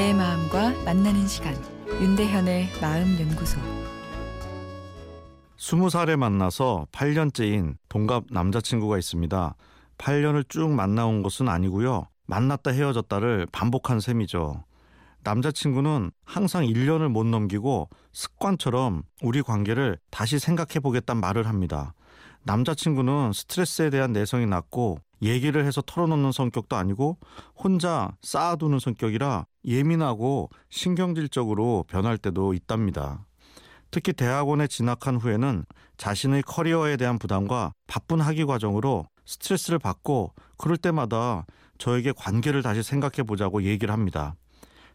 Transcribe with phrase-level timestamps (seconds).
[0.00, 1.54] 내 마음과 만나는 시간
[2.00, 3.60] 윤대현의 마음 연구소
[5.58, 9.54] 스무 살에 만나서 8년째인 동갑 남자친구가 있습니다.
[9.98, 12.08] 8년을 쭉 만나온 것은 아니고요.
[12.24, 14.64] 만났다 헤어졌다를 반복한 셈이죠.
[15.22, 21.92] 남자친구는 항상 1년을 못 넘기고 습관처럼 우리 관계를 다시 생각해 보겠단 말을 합니다.
[22.44, 27.18] 남자친구는 스트레스에 대한 내성이 낮고 얘기를 해서 털어놓는 성격도 아니고
[27.56, 33.26] 혼자 쌓아두는 성격이라 예민하고 신경질적으로 변할 때도 있답니다.
[33.90, 35.64] 특히 대학원에 진학한 후에는
[35.96, 41.44] 자신의 커리어에 대한 부담과 바쁜 학위 과정으로 스트레스를 받고 그럴 때마다
[41.78, 44.34] 저에게 관계를 다시 생각해 보자고 얘기를 합니다.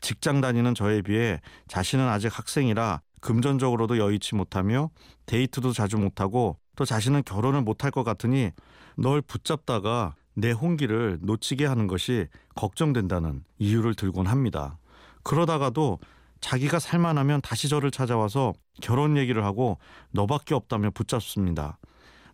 [0.00, 4.90] 직장 다니는 저에 비해 자신은 아직 학생이라 금전적으로도 여의치 못하며
[5.26, 8.52] 데이트도 자주 못하고 또 자신은 결혼을 못할 것 같으니
[8.96, 14.78] 널 붙잡다가 내 홍기를 놓치게 하는 것이 걱정된다는 이유를 들곤 합니다.
[15.22, 15.98] 그러다가도
[16.40, 19.76] 자기가 살만하면 다시 저를 찾아와서 결혼 얘기를 하고
[20.12, 21.76] 너밖에 없다며 붙잡습니다.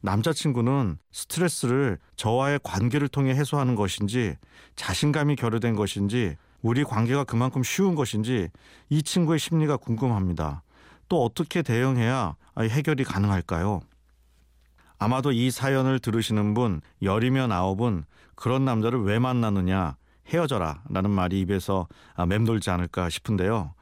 [0.02, 4.36] 남자친구는 스트레스를 저와의 관계를 통해 해소하는 것인지
[4.76, 8.50] 자신감이 결여된 것인지 우리 관계가 그만큼 쉬운 것인지
[8.90, 10.62] 이 친구의 심리가 궁금합니다.
[11.08, 13.82] 또 어떻게 대응해야 해결이 가능할까요?
[14.98, 19.96] 아마도 이 사연을 들으시는 분 열이면 아홉은 그런 남자를 왜 만나느냐
[20.28, 21.86] 헤어져라 라는 말이 입에서
[22.26, 23.72] 맴돌지 않을까 싶은데요.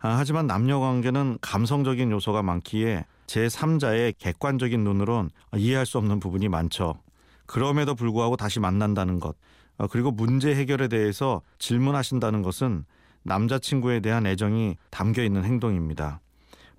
[0.00, 7.00] 아, 하지만 남녀 관계는 감성적인 요소가 많기에 제3자의 객관적인 눈으론 이해할 수 없는 부분이 많죠.
[7.46, 9.36] 그럼에도 불구하고 다시 만난다는 것,
[9.78, 12.84] 아, 그리고 문제 해결에 대해서 질문하신다는 것은
[13.22, 16.20] 남자친구에 대한 애정이 담겨 있는 행동입니다.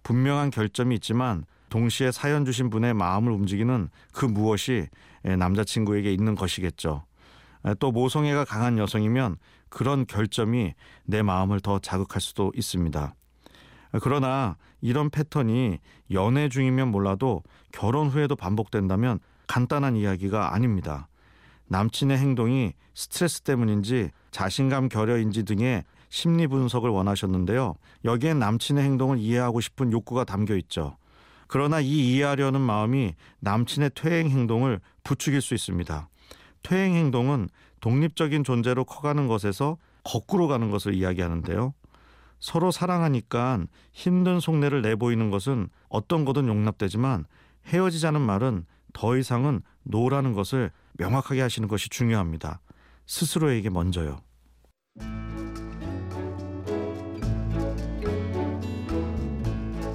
[0.04, 4.88] 분명한 결점이 있지만 동시에 사연 주신 분의 마음을 움직이는 그 무엇이
[5.24, 7.04] 남자친구에게 있는 것이겠죠.
[7.80, 9.36] 또 모성애가 강한 여성이면
[9.68, 10.74] 그런 결점이
[11.04, 13.14] 내 마음을 더 자극할 수도 있습니다.
[14.02, 15.80] 그러나 이런 패턴이
[16.12, 21.10] 연애 중이면 몰라도 결혼 후에도 반복된다면 간단한 이야기가 아닙니다.
[21.68, 27.76] 남친의 행동이 스트레스 때문인지 자신감 결여인지 등의 심리 분석을 원하셨는데요.
[28.06, 30.96] 여기엔 남친의 행동을 이해하고 싶은 욕구가 담겨 있죠.
[31.56, 36.10] 그러나 이 이해하려는 마음이 남친의 퇴행 행동을 부추길 수 있습니다.
[36.64, 37.48] 퇴행 행동은
[37.80, 41.74] 독립적인 존재로 커가는 것에서 거꾸로 가는 것을 이야기하는데요.
[42.42, 47.24] 서로 사랑하니까 힘든 속내를 내보이는 것은 어떤 거든 용납되지만
[47.68, 52.60] 헤어지자는 말은 더 이상은 노라는 것을 명확하게 하시는 것이 중요합니다.
[53.06, 54.20] 스스로에게 먼저요.